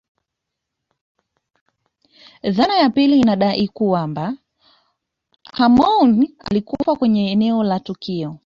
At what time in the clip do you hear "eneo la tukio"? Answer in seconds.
7.31-8.39